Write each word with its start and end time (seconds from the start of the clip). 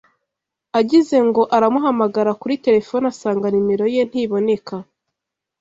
Agize 0.79 1.15
ngo 1.27 1.41
aramuhamagara 1.55 2.31
kuri 2.41 2.55
terefone 2.65 3.05
asanga 3.13 3.45
nimero 3.49 3.85
ye 3.95 4.01
ntiboneka 4.09 4.75